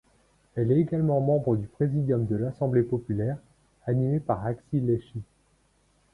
Elle 0.55 0.71
est 0.71 0.79
également 0.81 1.21
membre 1.21 1.55
du 1.55 1.67
Présidium 1.67 2.25
de 2.25 2.35
l'Assemblée 2.35 2.81
populaire, 2.81 3.37
animé 3.85 4.19
par 4.19 4.43
Haxhi 4.47 4.79
Lleshi. 4.79 5.21